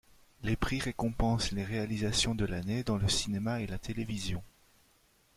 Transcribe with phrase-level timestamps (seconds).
[0.41, 4.41] Les prix récompensent les réalisations de l'année dans le cinéma et la télévision.